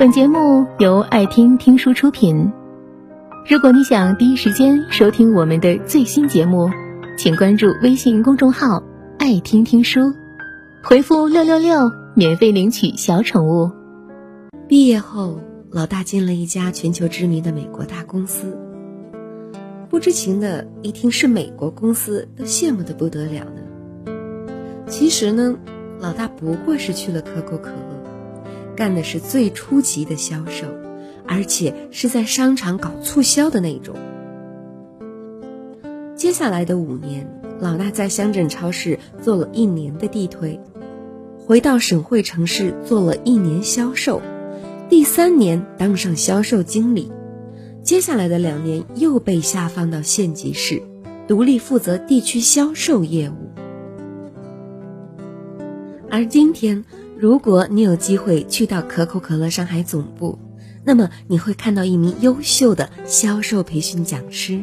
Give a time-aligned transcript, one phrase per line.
[0.00, 2.50] 本节目由爱听听书出品。
[3.46, 6.70] 如果你想第一时间收听我们的最新节目，
[7.18, 8.82] 请关注微信公众号
[9.20, 10.00] “爱听听书”，
[10.82, 13.70] 回复“六六六”免费领取小宠物。
[14.66, 15.38] 毕业后，
[15.70, 18.56] 老大进了一家全球知名的美国大公司。
[19.90, 24.12] 不知情的一听是美国公司，都羡慕的不得了呢。
[24.86, 25.58] 其实呢，
[25.98, 27.99] 老大不过是去了可口可乐。
[28.76, 30.66] 干的是最初级的销售，
[31.26, 33.94] 而且是在商场搞促销的那种。
[36.16, 37.26] 接下来的五年，
[37.60, 40.60] 老大在乡镇超市做了一年的地推，
[41.38, 44.22] 回到省会城市做了一年销售，
[44.88, 47.12] 第三年当上销售经理，
[47.82, 50.82] 接下来的两年又被下放到县级市，
[51.26, 53.50] 独立负责地区销售业务。
[56.10, 56.84] 而今天。
[57.20, 60.38] 如果你有机会去到可口可乐上海总部，
[60.84, 64.62] 那么你会看到一名优秀的销售培训讲师，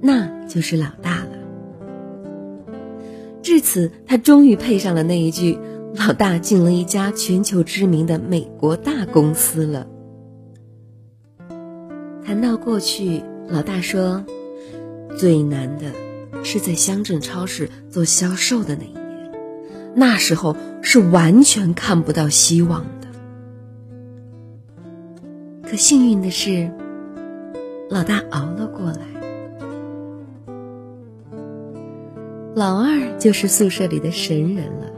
[0.00, 1.30] 那就是老大了。
[3.42, 5.56] 至此，他终于配上了那一句
[5.94, 9.86] ：“老大进了一家全球知名的美国大公司了。”
[12.26, 14.24] 谈到过去，老大说
[15.16, 15.92] ：“最难的
[16.42, 18.94] 是在乡镇超市做销售的那一，
[19.94, 20.56] 那时候。”
[20.86, 23.08] 是完全看不到希望的。
[25.66, 26.70] 可幸运的是，
[27.88, 28.98] 老大熬了过来。
[32.54, 34.92] 老二就是宿舍里的神人了，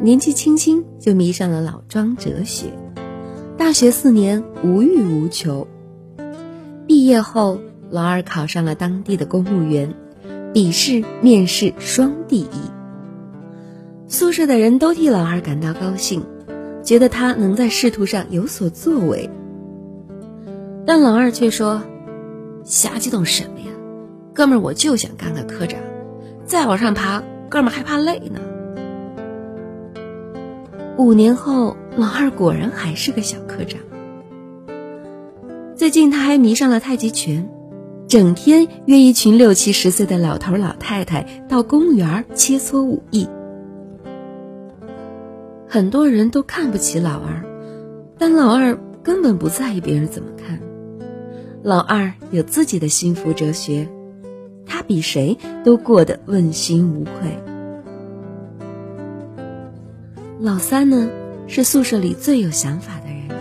[0.00, 2.68] 年纪轻轻就迷上了老庄哲学，
[3.58, 5.68] 大学四年无欲无求。
[6.86, 9.94] 毕业后，老二考上了当地的公务员，
[10.54, 12.48] 笔试、面试双第一。
[14.14, 16.24] 宿舍的人都替老二感到高兴，
[16.84, 19.28] 觉得他能在仕途上有所作为。
[20.86, 21.82] 但老二却说
[22.62, 23.66] ：“瞎激动什么呀，
[24.32, 25.80] 哥们儿，我就想干个科长，
[26.44, 28.40] 再往上爬，哥们儿还怕累呢。”
[30.96, 33.80] 五年后，老二果然还是个小科长。
[35.74, 37.50] 最近他还迷上了太极拳，
[38.06, 43.26] 整天约一群六七十岁的老头老太太到公园切磋武艺。
[45.74, 47.44] 很多人都看不起老二，
[48.16, 50.60] 但老二根本不在意别人怎么看。
[51.64, 53.88] 老二有自己的幸福哲学，
[54.66, 57.12] 他比谁都过得问心无愧。
[60.38, 61.10] 老三呢，
[61.48, 63.36] 是宿舍里最有想法的人，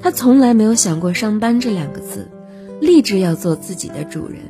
[0.00, 2.26] 他从来没有想过上班这两个字，
[2.80, 4.40] 立志要做自己的主人。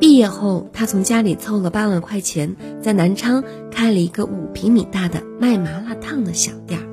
[0.00, 6.86] 毕业后，他从家里凑了八万块钱，在南昌开了一个五平米大的卖麻辣烫的小店儿。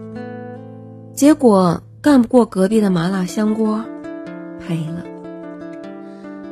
[1.13, 3.85] 结果干不过隔壁的麻辣香锅，
[4.59, 5.05] 赔了。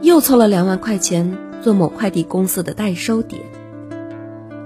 [0.01, 3.41] 又凑了两万块钱做某快递公司的代收点，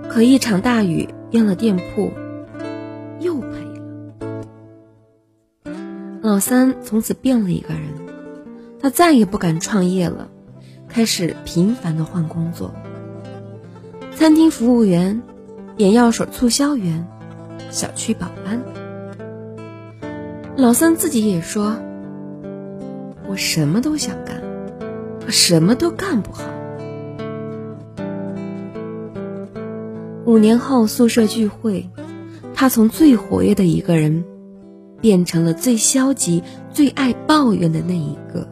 [0.07, 2.11] 可一场大雨淹了店铺，
[3.19, 4.43] 又赔了。
[6.21, 7.81] 老三从此变了一个人，
[8.79, 10.29] 他再也不敢创业了。
[10.89, 12.73] 开始频繁的换工作，
[14.15, 15.21] 餐厅服务员、
[15.77, 17.07] 眼药水促销员、
[17.69, 18.61] 小区保安。
[20.57, 21.77] 老三自己也说
[23.29, 24.41] ：“我什么都想干，
[25.23, 26.43] 可什么都干不好。”
[30.25, 31.89] 五年后宿舍聚会，
[32.53, 34.25] 他从最活跃的一个人，
[34.99, 38.49] 变成了最消极、最爱抱怨的那一个。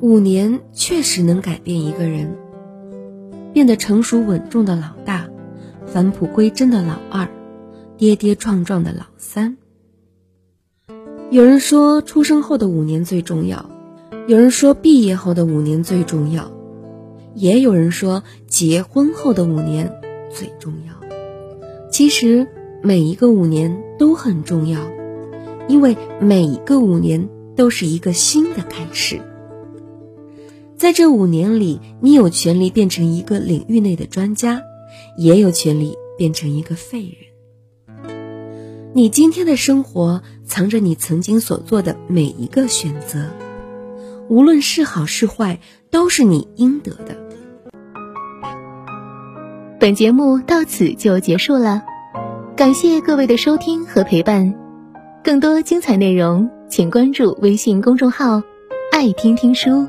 [0.00, 2.36] 五年确实能改变一个人，
[3.52, 5.28] 变得成熟稳重的老大，
[5.86, 7.28] 返璞归真的老二，
[7.96, 9.56] 跌跌撞撞的老三。
[11.30, 13.68] 有人说出生后的五年最重要，
[14.28, 16.52] 有人说毕业后的五年最重要，
[17.34, 19.92] 也有人说结婚后的五年
[20.30, 20.94] 最重要。
[21.90, 22.46] 其实
[22.84, 24.80] 每一个五年都很重要，
[25.66, 29.20] 因为每一个五年都是一个新的开始。
[30.78, 34.62] 在这五年里，你有权利变成一个领域内的专家，
[35.16, 38.14] 也有权利变成一个废人。
[38.94, 43.26] 你今天的生活藏着你曾经所做的每一个选择，
[44.28, 45.58] 无论是好是坏，
[45.90, 47.16] 都是你应得的。
[49.80, 51.82] 本节目到此就结束了，
[52.54, 54.54] 感谢各位的收听和陪伴。
[55.24, 58.44] 更多精彩内容，请关注微信公众号
[58.92, 59.88] “爱听听书”。